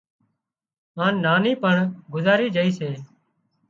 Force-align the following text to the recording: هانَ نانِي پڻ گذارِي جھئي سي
هانَ 0.97 1.13
نانِي 1.23 1.53
پڻ 1.63 1.75
گذارِي 2.13 2.47
جھئي 2.55 2.71
سي 2.77 2.89